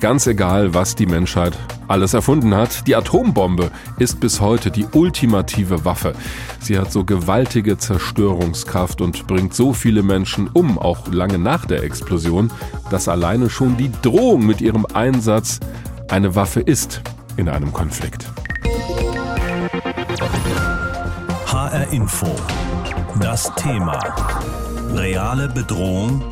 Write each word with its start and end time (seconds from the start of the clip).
ganz 0.00 0.26
egal, 0.26 0.74
was 0.74 0.94
die 0.94 1.06
Menschheit 1.06 1.56
alles 1.88 2.14
erfunden 2.14 2.54
hat, 2.54 2.86
die 2.86 2.96
Atombombe 2.96 3.70
ist 3.98 4.20
bis 4.20 4.40
heute 4.40 4.70
die 4.70 4.86
ultimative 4.92 5.84
Waffe. 5.84 6.14
Sie 6.60 6.78
hat 6.78 6.92
so 6.92 7.04
gewaltige 7.04 7.78
Zerstörungskraft 7.78 9.00
und 9.00 9.26
bringt 9.26 9.54
so 9.54 9.72
viele 9.72 10.02
Menschen 10.02 10.48
um, 10.52 10.78
auch 10.78 11.08
lange 11.12 11.38
nach 11.38 11.66
der 11.66 11.82
Explosion, 11.82 12.50
dass 12.90 13.08
alleine 13.08 13.50
schon 13.50 13.76
die 13.76 13.90
Drohung 14.02 14.46
mit 14.46 14.60
ihrem 14.60 14.86
Einsatz 14.86 15.60
eine 16.08 16.34
Waffe 16.34 16.60
ist 16.60 17.02
in 17.36 17.48
einem 17.48 17.72
Konflikt. 17.72 18.26
HR 21.46 21.92
Info. 21.92 22.34
Das 23.20 23.52
Thema. 23.54 23.98
Reale 24.94 25.48
Bedrohung 25.48 26.22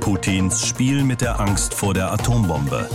Putins 0.00 0.66
Spiel 0.66 1.04
mit 1.04 1.20
der 1.20 1.40
Angst 1.40 1.74
vor 1.74 1.92
der 1.92 2.12
Atombombe. 2.12 2.88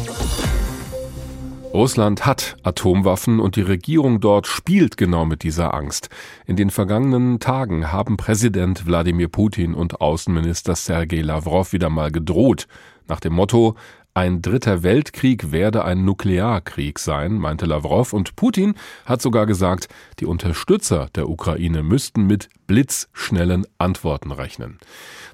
Russland 1.74 2.26
hat 2.26 2.58
Atomwaffen 2.64 3.40
und 3.40 3.56
die 3.56 3.62
Regierung 3.62 4.20
dort 4.20 4.48
spielt 4.48 4.96
genau 4.96 5.26
mit 5.26 5.44
dieser 5.44 5.74
Angst. 5.74 6.10
In 6.46 6.56
den 6.56 6.70
vergangenen 6.70 7.40
Tagen 7.40 7.92
haben 7.92 8.16
Präsident 8.16 8.86
Wladimir 8.86 9.28
Putin 9.28 9.74
und 9.74 10.00
Außenminister 10.02 10.76
Sergei 10.76 11.22
Lavrov 11.22 11.74
wieder 11.74 11.90
mal 11.90 12.12
gedroht, 12.12 12.68
nach 13.08 13.20
dem 13.20 13.34
Motto 13.34 13.76
ein 14.16 14.44
dritter 14.44 14.84
Weltkrieg 14.84 15.52
werde 15.52 15.86
ein 15.86 16.06
Nuklearkrieg 16.06 17.00
sein, 17.00 17.40
meinte 17.40 17.66
Lavrov, 17.66 18.14
und 18.14 18.36
Putin 18.36 18.76
hat 19.06 19.24
sogar 19.24 19.48
gesagt, 19.48 19.88
die 20.20 20.28
Unterstützer 20.28 21.08
der 21.16 21.30
Ukraine 21.30 21.82
müssten 21.82 22.28
mit 22.28 22.50
blitzschnellen 22.68 23.66
Antworten 23.80 24.32
rechnen. 24.32 24.78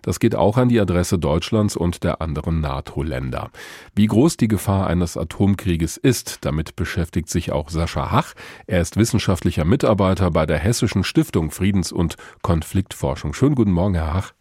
Das 0.02 0.20
geht 0.22 0.34
auch 0.34 0.56
an 0.56 0.70
die 0.70 0.80
Adresse 0.80 1.20
Deutschlands 1.20 1.76
und 1.76 2.06
der 2.06 2.22
anderen 2.22 2.62
NATO-Länder. 2.62 3.52
Wie 3.96 4.08
groß 4.08 4.38
die 4.38 4.48
Gefahr 4.48 4.88
eines 4.88 5.18
Atomkrieges 5.18 5.98
ist, 5.98 6.46
damit 6.46 6.78
beschäftigt 6.78 7.30
sich 7.30 7.52
auch 7.52 7.70
Sascha 7.70 8.12
Hach. 8.12 8.34
Er 8.66 8.80
ist 8.80 8.96
wissenschaftlicher 8.96 9.66
Mitarbeiter 9.66 10.32
bei 10.32 10.46
der 10.46 10.58
Hessischen 10.58 11.04
Stiftung 11.04 11.52
Friedens- 11.52 11.92
und 11.92 12.16
Konfliktforschung. 12.44 13.34
Schönen 13.34 13.56
guten 13.56 13.72
Morgen, 13.72 13.96
Herr 13.96 14.14
Hach. 14.14 14.39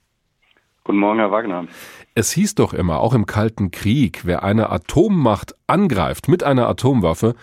Guten 0.89 1.01
Morgen, 1.01 1.19
Herr 1.19 1.31
Wagner. 1.31 1.67
Es 2.15 2.33
hieß 2.33 2.55
doch 2.55 2.73
immer, 2.73 3.01
auch 3.01 3.13
im 3.13 3.27
Kalten 3.27 3.71
Krieg, 3.71 4.23
wer 4.25 4.43
eine 4.43 4.71
Atommacht 4.71 5.55
angreift 5.67 6.29
mit 6.29 6.43
einer 6.43 6.67
Atomwaffe, 6.67 7.35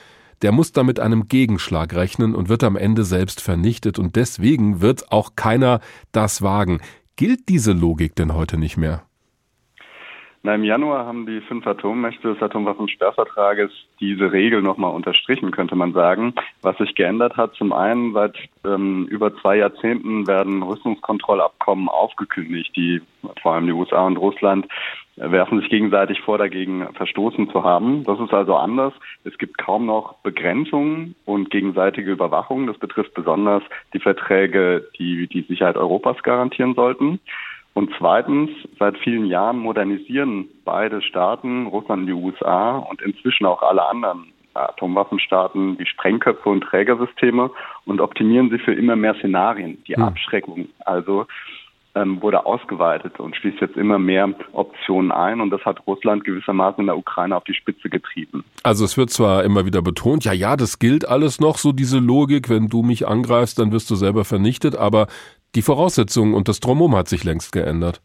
der 0.41 0.51
muss 0.51 0.71
da 0.71 0.81
mit 0.81 0.99
einem 0.99 1.27
Gegenschlag 1.27 1.93
rechnen 1.93 2.33
und 2.33 2.49
wird 2.49 2.63
am 2.63 2.75
Ende 2.75 3.03
selbst 3.03 3.41
vernichtet 3.41 3.99
und 3.99 4.15
deswegen 4.15 4.81
wird 4.81 5.11
auch 5.11 5.33
keiner 5.35 5.79
das 6.11 6.41
wagen. 6.41 6.81
Gilt 7.17 7.47
diese 7.47 7.73
Logik 7.73 8.15
denn 8.15 8.33
heute 8.33 8.57
nicht 8.57 8.77
mehr? 8.77 9.04
Na, 10.45 10.53
Im 10.53 10.63
Januar 10.63 11.07
haben 11.07 11.25
die 11.25 11.41
fünf 11.41 11.65
Atommächte 11.65 12.31
des 12.31 12.39
Atomwaffensperrvertrages 12.39 13.71
diese 13.99 14.31
Regel 14.31 14.61
nochmal 14.61 14.93
unterstrichen, 14.93 15.49
könnte 15.49 15.75
man 15.75 15.91
sagen. 15.91 16.35
Was 16.61 16.77
sich 16.77 16.93
geändert 16.93 17.35
hat, 17.35 17.55
zum 17.55 17.73
einen 17.73 18.13
seit 18.13 18.37
ähm, 18.63 19.07
über 19.07 19.35
zwei 19.37 19.57
Jahrzehnten 19.57 20.27
werden 20.27 20.61
Rüstungskontrollabkommen 20.61 21.89
aufgekündigt, 21.89 22.75
die 22.75 23.01
vor 23.41 23.53
allem 23.53 23.65
die 23.65 23.71
USA 23.71 24.05
und 24.05 24.17
Russland 24.17 24.67
werfen 25.15 25.61
sich 25.61 25.69
gegenseitig 25.69 26.21
vor, 26.21 26.37
dagegen 26.37 26.93
verstoßen 26.93 27.49
zu 27.49 27.63
haben. 27.63 28.03
Das 28.03 28.19
ist 28.19 28.33
also 28.33 28.55
anders. 28.55 28.93
Es 29.23 29.35
gibt 29.39 29.57
kaum 29.57 29.87
noch 29.87 30.13
Begrenzungen 30.19 31.15
und 31.25 31.49
gegenseitige 31.49 32.11
Überwachung. 32.11 32.67
Das 32.67 32.77
betrifft 32.77 33.15
besonders 33.15 33.63
die 33.95 33.99
Verträge, 33.99 34.87
die 34.99 35.25
die 35.27 35.41
Sicherheit 35.41 35.77
Europas 35.77 36.21
garantieren 36.21 36.75
sollten. 36.75 37.19
Und 37.75 37.91
zweitens, 37.97 38.49
seit 38.79 38.97
vielen 38.99 39.25
Jahren 39.25 39.59
modernisieren 39.59 40.47
beide 40.63 41.01
Staaten, 41.01 41.67
Russland 41.67 42.03
und 42.03 42.07
die 42.07 42.13
USA 42.13 42.77
und 42.77 43.01
inzwischen 43.01 43.45
auch 43.45 43.61
alle 43.61 43.85
anderen 43.85 44.31
Atomwaffenstaaten 44.53 45.77
die 45.77 45.85
Sprengköpfe 45.85 46.47
und 46.47 46.61
Trägersysteme 46.61 47.51
und 47.85 47.99
optimieren 47.99 48.49
sie 48.49 48.59
für 48.59 48.73
immer 48.73 48.95
mehr 48.95 49.15
Szenarien. 49.15 49.83
Die 49.89 49.95
hm. 49.95 50.03
Abschreckung 50.03 50.69
also 50.85 51.27
ähm, 51.95 52.21
wurde 52.21 52.45
ausgeweitet 52.45 53.19
und 53.19 53.35
schließt 53.35 53.61
jetzt 53.61 53.77
immer 53.77 53.97
mehr 53.97 54.29
Optionen 54.51 55.11
ein 55.11 55.39
und 55.39 55.49
das 55.49 55.61
hat 55.61 55.85
Russland 55.87 56.23
gewissermaßen 56.25 56.81
in 56.81 56.87
der 56.87 56.97
Ukraine 56.97 57.35
auf 57.35 57.45
die 57.45 57.53
Spitze 57.53 57.89
getrieben. 57.89 58.43
Also 58.63 58.85
es 58.85 58.97
wird 58.97 59.09
zwar 59.09 59.43
immer 59.43 59.65
wieder 59.65 59.81
betont, 59.81 60.25
ja, 60.25 60.33
ja, 60.33 60.57
das 60.57 60.79
gilt 60.79 61.07
alles 61.07 61.39
noch, 61.39 61.57
so 61.57 61.71
diese 61.71 61.99
Logik, 61.99 62.49
wenn 62.49 62.67
du 62.67 62.83
mich 62.83 63.07
angreifst, 63.07 63.59
dann 63.59 63.71
wirst 63.71 63.89
du 63.89 63.95
selber 63.95 64.25
vernichtet, 64.25 64.75
aber 64.75 65.07
die 65.55 65.61
Voraussetzungen 65.61 66.33
und 66.33 66.47
das 66.47 66.59
Drumherum 66.59 66.95
hat 66.95 67.07
sich 67.07 67.23
längst 67.23 67.51
geändert. 67.51 68.01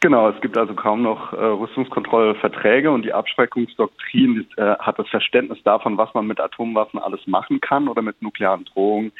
Genau, 0.00 0.28
es 0.28 0.40
gibt 0.40 0.56
also 0.56 0.74
kaum 0.74 1.02
noch 1.02 1.32
äh, 1.32 1.36
Rüstungskontrollverträge 1.36 2.90
und 2.90 3.02
die 3.02 3.12
Abschreckungsdoktrin 3.12 4.46
äh, 4.56 4.76
hat 4.78 4.96
das 4.98 5.08
Verständnis 5.08 5.58
davon, 5.64 5.98
was 5.98 6.14
man 6.14 6.26
mit 6.28 6.38
Atomwaffen 6.38 7.00
alles 7.00 7.26
machen 7.26 7.60
kann 7.60 7.88
oder 7.88 8.00
mit 8.02 8.22
nuklearen 8.22 8.64
Drohungen 8.64 9.10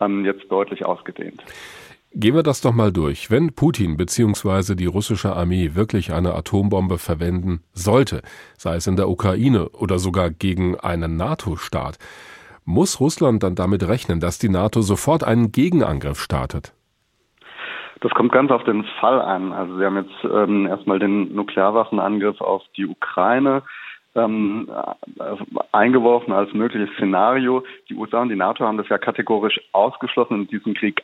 ähm, 0.00 0.24
jetzt 0.24 0.50
deutlich 0.50 0.84
ausgedehnt. 0.84 1.40
Gehen 2.16 2.34
wir 2.34 2.42
das 2.42 2.60
doch 2.60 2.72
mal 2.72 2.92
durch. 2.92 3.30
Wenn 3.30 3.54
Putin 3.54 3.96
bzw. 3.96 4.74
die 4.74 4.86
russische 4.86 5.34
Armee 5.34 5.74
wirklich 5.74 6.12
eine 6.12 6.34
Atombombe 6.34 6.98
verwenden 6.98 7.62
sollte, 7.72 8.22
sei 8.56 8.76
es 8.76 8.86
in 8.88 8.96
der 8.96 9.08
Ukraine 9.08 9.68
oder 9.70 9.98
sogar 9.98 10.30
gegen 10.30 10.78
einen 10.78 11.16
NATO-Staat, 11.16 11.98
muss 12.64 13.00
Russland 13.00 13.42
dann 13.42 13.54
damit 13.54 13.86
rechnen, 13.86 14.20
dass 14.20 14.38
die 14.38 14.48
NATO 14.48 14.80
sofort 14.80 15.24
einen 15.24 15.52
Gegenangriff 15.52 16.20
startet? 16.20 16.72
Das 18.00 18.12
kommt 18.12 18.32
ganz 18.32 18.50
auf 18.50 18.64
den 18.64 18.84
Fall 19.00 19.20
an. 19.20 19.52
Also 19.52 19.78
Sie 19.78 19.84
haben 19.84 19.96
jetzt 19.96 20.24
ähm, 20.24 20.66
erstmal 20.66 20.98
den 20.98 21.34
Nuklearwaffenangriff 21.34 22.40
auf 22.40 22.62
die 22.76 22.86
Ukraine 22.86 23.62
ähm, 24.14 24.68
äh, 25.18 25.24
eingeworfen 25.72 26.32
als 26.32 26.52
mögliches 26.52 26.94
Szenario. 26.96 27.64
Die 27.88 27.94
USA 27.94 28.22
und 28.22 28.28
die 28.28 28.36
NATO 28.36 28.64
haben 28.64 28.78
das 28.78 28.88
ja 28.88 28.98
kategorisch 28.98 29.60
ausgeschlossen, 29.72 30.42
in 30.42 30.48
diesen 30.48 30.74
Krieg 30.74 31.02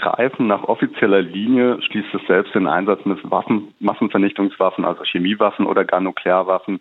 einzugreifen. 0.00 0.46
Nach 0.46 0.64
offizieller 0.64 1.22
Linie 1.22 1.80
schließt 1.82 2.14
es 2.14 2.26
selbst 2.26 2.54
den 2.54 2.66
Einsatz 2.66 3.04
mit 3.04 3.18
Waffen, 3.30 3.74
Massenvernichtungswaffen, 3.80 4.84
also 4.84 5.04
Chemiewaffen 5.04 5.66
oder 5.66 5.84
gar 5.84 6.00
Nuklearwaffen 6.00 6.80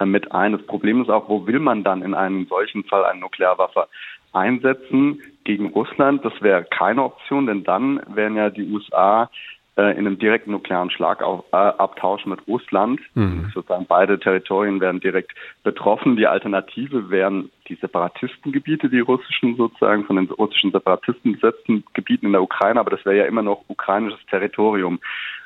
äh, 0.00 0.04
mit 0.04 0.32
ein. 0.32 0.52
Das 0.52 0.62
Problem 0.66 1.02
ist 1.02 1.10
auch, 1.10 1.28
wo 1.28 1.46
will 1.46 1.60
man 1.60 1.84
dann 1.84 2.02
in 2.02 2.14
einem 2.14 2.46
solchen 2.46 2.84
Fall 2.84 3.04
eine 3.04 3.20
Nuklearwaffe 3.20 3.88
einsetzen 4.32 5.20
gegen 5.44 5.68
Russland? 5.68 6.24
Das 6.24 6.34
wäre 6.40 6.64
keine 6.64 7.04
Option, 7.04 7.46
denn 7.46 7.64
dann 7.64 8.00
wären 8.08 8.36
ja 8.36 8.50
die 8.50 8.70
USA 8.70 9.30
äh, 9.78 9.92
in 9.92 10.06
einem 10.06 10.18
direkten 10.18 10.50
nuklearen 10.50 10.90
Schlagabtausch 10.90 12.26
mit 12.26 12.40
Russland. 12.48 13.00
Mhm. 13.14 13.50
Sozusagen 13.54 13.86
beide 13.86 14.18
Territorien 14.18 14.80
wären 14.80 14.98
direkt 14.98 15.32
betroffen. 15.62 16.16
Die 16.16 16.26
Alternative 16.26 17.10
wären 17.10 17.50
die 17.68 17.76
Separatistengebiete, 17.76 18.88
die 18.88 18.98
russischen 18.98 19.56
sozusagen 19.56 20.04
von 20.04 20.16
den 20.16 20.26
russischen 20.26 20.72
Separatisten 20.72 21.32
besetzten 21.32 21.84
Gebieten 21.94 22.26
in 22.26 22.32
der 22.32 22.42
Ukraine, 22.42 22.80
aber 22.80 22.90
das 22.90 23.04
wäre 23.04 23.18
ja 23.18 23.24
immer 23.26 23.42
noch 23.42 23.64
ukrainisches 23.68 24.24
Territorium. 24.26 24.98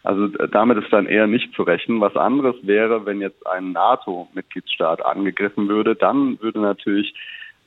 Also 0.02 0.26
äh, 0.38 0.48
damit 0.48 0.78
ist 0.78 0.92
dann 0.92 1.06
eher 1.06 1.26
nicht 1.26 1.54
zu 1.54 1.62
rechnen. 1.62 2.00
Was 2.00 2.16
anderes 2.16 2.56
wäre, 2.62 3.04
wenn 3.04 3.20
jetzt 3.20 3.46
ein 3.46 3.72
NATO-Mitgliedsstaat 3.72 5.04
angegriffen 5.04 5.68
würde, 5.68 5.94
dann 5.94 6.40
würde 6.40 6.60
natürlich 6.60 7.14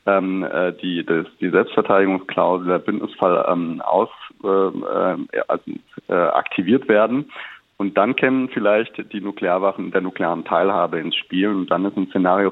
ähm, 0.05 0.43
äh, 0.43 0.73
die, 0.73 1.05
das, 1.05 1.25
die 1.39 1.49
Selbstverteidigungsklausel, 1.49 2.67
der 2.67 2.79
Bündnisfall 2.79 3.45
ähm, 3.47 3.81
aus, 3.81 4.09
äh, 4.43 4.47
äh, 4.47 5.41
also, 5.47 5.71
äh, 6.07 6.13
aktiviert 6.13 6.87
werden. 6.87 7.31
Und 7.77 7.97
dann 7.97 8.15
kämen 8.15 8.49
vielleicht 8.49 9.11
die 9.11 9.19
Nuklearwaffen 9.19 9.91
der 9.91 10.01
nuklearen 10.01 10.45
Teilhabe 10.45 10.99
ins 10.99 11.15
Spiel. 11.15 11.49
Und 11.49 11.69
dann 11.69 11.83
ist 11.83 11.97
ein 11.97 12.07
Szenario 12.07 12.51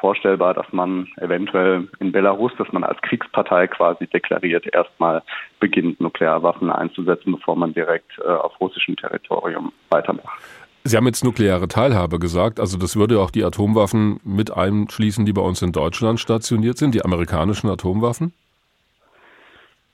vorstellbar, 0.00 0.54
dass 0.54 0.72
man 0.72 1.06
eventuell 1.18 1.88
in 2.00 2.10
Belarus, 2.10 2.52
dass 2.58 2.72
man 2.72 2.82
als 2.82 3.00
Kriegspartei 3.02 3.68
quasi 3.68 4.08
deklariert, 4.08 4.66
erstmal 4.74 5.22
beginnt, 5.60 6.00
Nuklearwaffen 6.00 6.70
einzusetzen, 6.70 7.32
bevor 7.32 7.54
man 7.54 7.72
direkt 7.72 8.18
äh, 8.18 8.28
auf 8.28 8.60
russischem 8.60 8.96
Territorium 8.96 9.72
weitermacht. 9.90 10.42
Sie 10.82 10.96
haben 10.96 11.06
jetzt 11.06 11.24
nukleare 11.24 11.68
Teilhabe 11.68 12.18
gesagt, 12.18 12.58
also 12.58 12.78
das 12.78 12.96
würde 12.96 13.20
auch 13.20 13.30
die 13.30 13.44
Atomwaffen 13.44 14.18
mit 14.24 14.56
einschließen, 14.56 15.26
die 15.26 15.34
bei 15.34 15.42
uns 15.42 15.60
in 15.60 15.72
Deutschland 15.72 16.20
stationiert 16.20 16.78
sind, 16.78 16.94
die 16.94 17.04
amerikanischen 17.04 17.68
Atomwaffen? 17.68 18.32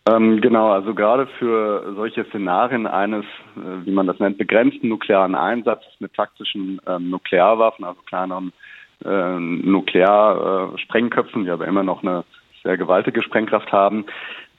Ähm, 0.08 0.40
genau, 0.40 0.70
also 0.70 0.94
gerade 0.94 1.26
für 1.38 1.92
solche 1.96 2.24
Szenarien 2.26 2.86
eines, 2.86 3.24
äh, 3.56 3.84
wie 3.84 3.90
man 3.90 4.06
das 4.06 4.20
nennt, 4.20 4.38
begrenzten 4.38 4.88
nuklearen 4.88 5.34
Einsatzes 5.34 5.92
mit 5.98 6.14
taktischen 6.14 6.80
ähm, 6.86 7.10
Nuklearwaffen, 7.10 7.84
also 7.84 8.00
kleineren 8.02 8.52
äh, 9.04 9.40
Nuklearsprengköpfen, 9.40 11.42
die 11.44 11.50
aber 11.50 11.66
immer 11.66 11.82
noch 11.82 12.04
eine 12.04 12.22
sehr 12.62 12.76
gewaltige 12.76 13.22
Sprengkraft 13.22 13.72
haben, 13.72 14.04
äh, 14.04 14.06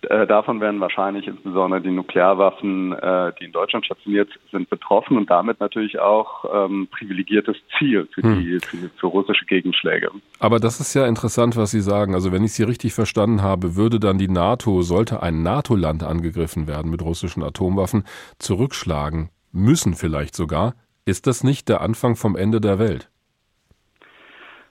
davon 0.01 0.61
werden 0.61 0.79
wahrscheinlich 0.79 1.27
insbesondere 1.27 1.81
die 1.81 1.91
Nuklearwaffen, 1.91 2.94
äh, 2.94 3.33
die 3.39 3.45
in 3.45 3.51
Deutschland 3.51 3.85
stationiert 3.85 4.29
sind, 4.51 4.69
betroffen 4.69 5.17
und 5.17 5.29
damit 5.29 5.59
natürlich 5.59 5.99
auch 5.99 6.45
ähm, 6.53 6.88
privilegiertes 6.91 7.57
Ziel 7.77 8.07
für, 8.13 8.21
hm. 8.21 8.39
die, 8.39 8.59
für, 8.59 8.89
für 8.95 9.07
russische 9.07 9.45
Gegenschläge. 9.45 10.11
Aber 10.39 10.59
das 10.59 10.79
ist 10.79 10.94
ja 10.94 11.07
interessant, 11.07 11.57
was 11.57 11.71
Sie 11.71 11.81
sagen. 11.81 12.13
Also 12.13 12.31
wenn 12.31 12.44
ich 12.44 12.53
Sie 12.53 12.63
richtig 12.63 12.94
verstanden 12.94 13.41
habe, 13.41 13.75
würde 13.75 13.99
dann 13.99 14.17
die 14.17 14.29
NATO, 14.29 14.81
sollte 14.81 15.23
ein 15.23 15.41
NATO-Land 15.41 16.03
angegriffen 16.03 16.67
werden 16.67 16.91
mit 16.91 17.01
russischen 17.01 17.44
Atomwaffen, 17.44 18.03
zurückschlagen 18.38 19.29
müssen 19.51 19.94
vielleicht 19.94 20.35
sogar, 20.35 20.73
Ist 21.05 21.25
das 21.25 21.41
nicht 21.41 21.69
der 21.69 21.79
Anfang 21.79 22.17
vom 22.17 22.35
Ende 22.35 22.59
der 22.59 22.79
Welt? 22.79 23.09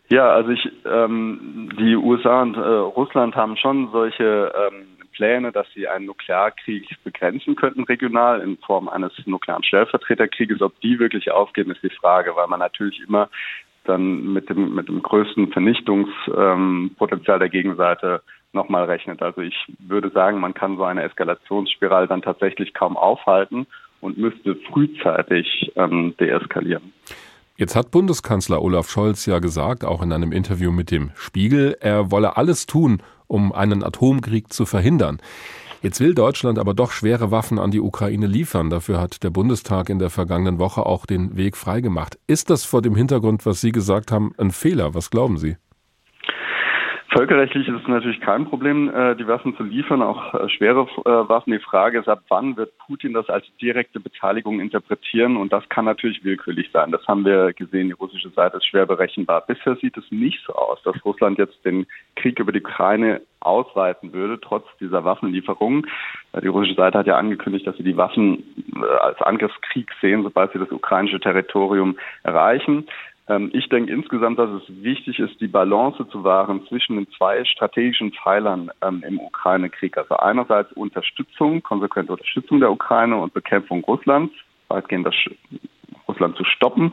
Ja, 0.09 0.29
also 0.29 0.51
ich, 0.51 0.71
ähm, 0.85 1.71
die 1.79 1.97
USA 1.97 2.43
und 2.43 2.57
äh, 2.57 2.61
Russland 2.61 3.35
haben 3.35 3.57
schon 3.57 3.89
solche 3.91 4.53
ähm, 4.55 4.96
Pläne, 5.17 5.51
dass 5.51 5.67
sie 5.75 5.89
einen 5.89 6.07
Nuklearkrieg 6.07 6.97
begrenzen 7.03 7.57
könnten 7.57 7.85
regional 7.85 8.41
in 8.41 8.59
Form 8.59 8.89
eines 8.89 9.13
nuklearen 9.25 9.65
Stellvertreterkrieges. 9.65 10.61
Ob 10.61 10.79
die 10.81 10.99
wirklich 10.99 11.31
aufgehen, 11.31 11.71
ist 11.71 11.83
die 11.83 11.91
Frage, 11.91 12.37
weil 12.37 12.47
man 12.49 12.61
natürlich 12.61 13.01
immer 13.01 13.29
dann 13.85 14.33
mit 14.33 14.51
dem 14.51 14.75
mit 14.75 14.89
dem 14.89 15.03
größten 15.03 15.53
Vernichtungspotenzial 15.53 17.39
der 17.39 17.49
Gegenseite 17.49 18.23
nochmal 18.53 18.85
rechnet. 18.85 19.23
Also 19.23 19.41
ich 19.41 19.57
würde 19.79 20.11
sagen, 20.11 20.41
man 20.41 20.55
kann 20.55 20.77
so 20.77 20.85
eine 20.85 21.03
Eskalationsspirale 21.03 22.09
dann 22.09 22.23
tatsächlich 22.23 22.75
kaum 22.75 22.97
aufhalten 22.97 23.67
und 24.01 24.19
müsste 24.19 24.57
frühzeitig 24.71 25.73
ähm, 25.77 26.15
deeskalieren. 26.19 26.93
Jetzt 27.57 27.75
hat 27.75 27.91
Bundeskanzler 27.91 28.61
Olaf 28.61 28.91
Scholz 28.91 29.25
ja 29.25 29.39
gesagt, 29.39 29.83
auch 29.85 30.03
in 30.03 30.13
einem 30.13 30.33
Interview 30.33 30.71
mit 30.73 30.91
dem 30.91 31.13
Spiegel, 31.15 31.77
er 31.81 32.11
wolle 32.11 32.37
alles 32.37 32.67
tun, 32.67 33.03
um 33.27 33.53
einen 33.53 33.83
Atomkrieg 33.83 34.53
zu 34.53 34.67
verhindern. 34.67 35.19
Jetzt 35.83 36.01
will 36.01 36.15
Deutschland 36.15 36.59
aber 36.59 36.75
doch 36.75 36.91
schwere 36.91 37.31
Waffen 37.31 37.59
an 37.59 37.71
die 37.71 37.81
Ukraine 37.81 38.27
liefern. 38.27 38.71
Dafür 38.71 39.01
hat 39.01 39.23
der 39.23 39.31
Bundestag 39.31 39.89
in 39.89 39.99
der 39.99 40.11
vergangenen 40.11 40.59
Woche 40.59 40.87
auch 40.87 41.07
den 41.07 41.37
Weg 41.37 41.57
freigemacht. 41.57 42.19
Ist 42.27 42.51
das 42.51 42.65
vor 42.65 42.83
dem 42.83 42.97
Hintergrund, 42.97 43.47
was 43.47 43.61
Sie 43.61 43.73
gesagt 43.73 44.11
haben, 44.11 44.33
ein 44.39 44.51
Fehler? 44.51 44.95
Was 44.95 45.11
glauben 45.11 45.39
Sie? 45.39 45.57
Völkerrechtlich 47.17 47.67
ist 47.67 47.81
es 47.81 47.89
natürlich 47.89 48.21
kein 48.21 48.45
Problem, 48.45 48.95
äh, 48.95 49.17
die 49.17 49.27
Waffen 49.27 49.57
zu 49.57 49.63
liefern, 49.63 50.03
auch 50.03 50.35
äh, 50.35 50.51
schwere 50.51 50.83
äh, 50.83 51.29
Waffen. 51.31 51.51
Die 51.55 51.59
Frage 51.59 51.99
ist, 51.99 52.09
ab 52.09 52.21
wann 52.29 52.59
wird 52.59 52.77
Putin 52.77 53.15
das 53.15 53.31
als 53.31 53.47
direkte 53.59 54.01
Beteiligung 54.01 54.61
interpretieren? 54.61 55.39
Und 55.39 55.51
das 55.51 55.67
kann 55.71 55.87
natürlich 55.87 56.25
willkürlich 56.25 56.69
sein. 56.75 56.93
Das 56.93 57.07
haben 57.09 57.25
wir 57.25 57.55
gesehen. 57.55 57.87
Die 57.87 57.95
russische 57.95 58.29
Seite 58.29 58.59
ist 58.59 58.67
schwer 58.67 58.85
berechenbar. 58.85 59.47
Bisher 59.47 59.77
sieht 59.77 59.97
es 59.97 60.05
nicht 60.11 60.45
so 60.47 60.53
aus, 60.53 60.83
dass 60.83 61.03
Russland 61.07 61.39
jetzt 61.39 61.65
den 61.65 61.87
Krieg 62.17 62.39
über 62.39 62.53
die 62.53 62.61
Ukraine 62.61 63.23
ausweiten 63.41 64.13
würde, 64.13 64.39
trotz 64.39 64.67
dieser 64.79 65.05
Waffenlieferungen. 65.05 65.87
Die 66.43 66.49
russische 66.49 66.75
Seite 66.75 66.99
hat 66.99 67.07
ja 67.07 67.17
angekündigt, 67.17 67.67
dass 67.67 67.79
sie 67.79 67.85
die 67.85 67.97
Waffen 67.97 68.45
als 69.01 69.23
Angriffskrieg 69.23 69.91
sehen, 70.03 70.23
sobald 70.23 70.53
sie 70.53 70.59
das 70.59 70.71
ukrainische 70.71 71.21
Territorium 71.21 71.97
erreichen. 72.25 72.87
Ähm, 73.29 73.51
ich 73.53 73.69
denke 73.69 73.93
insgesamt, 73.93 74.39
dass 74.39 74.51
es 74.51 74.63
wichtig 74.83 75.19
ist, 75.19 75.41
die 75.41 75.49
Balance 75.49 76.07
zu 76.09 76.25
wahren 76.25 76.67
zwischen 76.69 76.97
den 76.97 77.09
zwei 77.17 77.45
strategischen 77.45 78.13
Pfeilern 78.13 78.71
ähm, 78.83 79.03
im 79.07 79.19
Ukraine-Krieg. 79.19 79.99
Also 79.99 80.17
einerseits 80.17 80.73
Unterstützung, 80.73 81.63
konsequente 81.63 82.13
Unterstützung 82.13 82.61
der 82.61 82.71
Ukraine 82.71 83.17
und 83.17 83.35
Bekämpfung 83.35 83.83
Russlands, 83.85 84.33
weitgehend 84.69 85.07
das 85.07 85.15
Russland 86.09 86.37
zu 86.37 86.45
stoppen. 86.45 86.93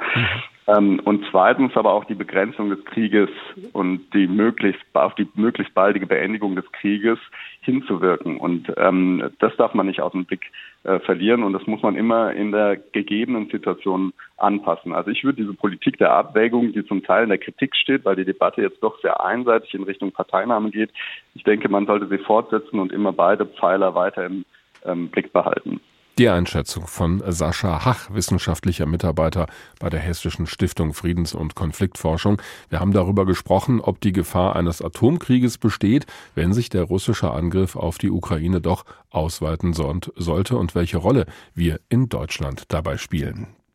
Ähm, 0.67 1.01
und 1.03 1.25
zweitens 1.29 1.75
aber 1.75 1.93
auch 1.93 2.05
die 2.05 2.15
Begrenzung 2.15 2.69
des 2.69 2.83
Krieges 2.85 3.29
und 3.73 4.13
die 4.13 4.27
möglichst 4.27 4.81
auf 4.93 5.13
die 5.15 5.27
möglichst 5.35 5.73
baldige 5.73 6.07
Beendigung 6.07 6.55
des 6.55 6.71
Krieges 6.71 7.19
hinzuwirken. 7.61 8.37
Und 8.37 8.71
ähm, 8.77 9.29
das 9.39 9.55
darf 9.57 9.73
man 9.73 9.87
nicht 9.87 10.01
aus 10.01 10.13
dem 10.13 10.25
Blick 10.25 10.51
äh, 10.83 10.99
verlieren 10.99 11.43
und 11.43 11.53
das 11.53 11.67
muss 11.67 11.81
man 11.81 11.95
immer 11.95 12.33
in 12.33 12.51
der 12.51 12.77
gegebenen 12.77 13.49
Situation 13.49 14.13
anpassen. 14.37 14.93
Also 14.93 15.11
ich 15.11 15.23
würde 15.23 15.41
diese 15.41 15.53
Politik 15.53 15.97
der 15.97 16.11
Abwägung, 16.11 16.71
die 16.71 16.85
zum 16.85 17.03
Teil 17.03 17.23
in 17.23 17.29
der 17.29 17.37
Kritik 17.39 17.75
steht, 17.75 18.05
weil 18.05 18.15
die 18.15 18.25
Debatte 18.25 18.61
jetzt 18.61 18.81
doch 18.81 18.99
sehr 19.01 19.23
einseitig 19.23 19.73
in 19.73 19.83
Richtung 19.83 20.11
Parteinahme 20.11 20.71
geht, 20.71 20.91
ich 21.35 21.43
denke, 21.43 21.67
man 21.67 21.85
sollte 21.85 22.07
sie 22.07 22.23
fortsetzen 22.23 22.79
und 22.79 22.91
immer 22.91 23.11
beide 23.11 23.45
Pfeiler 23.45 23.95
weiter 23.95 24.25
im 24.25 24.45
ähm, 24.85 25.09
Blick 25.09 25.33
behalten. 25.33 25.81
Die 26.19 26.29
Einschätzung 26.29 26.85
von 26.85 27.23
Sascha 27.25 27.85
Hach, 27.85 28.13
wissenschaftlicher 28.13 28.85
Mitarbeiter 28.85 29.47
bei 29.79 29.89
der 29.89 29.99
Hessischen 29.99 30.45
Stiftung 30.45 30.93
Friedens- 30.93 31.33
und 31.33 31.55
Konfliktforschung. 31.55 32.39
Wir 32.69 32.79
haben 32.79 32.91
darüber 32.91 33.25
gesprochen, 33.25 33.81
ob 33.81 33.99
die 33.99 34.13
Gefahr 34.13 34.55
eines 34.55 34.83
Atomkrieges 34.83 35.57
besteht, 35.57 36.05
wenn 36.35 36.53
sich 36.53 36.69
der 36.69 36.83
russische 36.83 37.31
Angriff 37.31 37.75
auf 37.75 37.97
die 37.97 38.11
Ukraine 38.11 38.61
doch 38.61 38.85
ausweiten 39.09 39.73
sollte 39.73 40.55
und 40.55 40.75
welche 40.75 40.97
Rolle 40.97 41.25
wir 41.55 41.79
in 41.89 42.09
Deutschland 42.09 42.65
dabei 42.67 42.97
spielen. 42.97 43.47